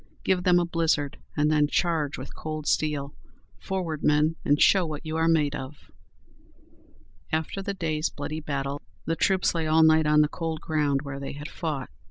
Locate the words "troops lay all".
9.15-9.83